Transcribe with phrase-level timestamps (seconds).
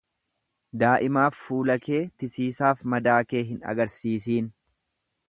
[0.83, 4.49] Daa'imaaf fuula kee tisiisaaf madaa kee hin agarsisiin.